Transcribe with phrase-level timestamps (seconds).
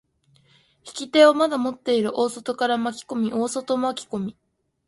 [0.83, 4.35] 引き手をまだ持っている大外から巻き込み、大外巻き込み。